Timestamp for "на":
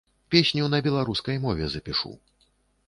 0.75-0.79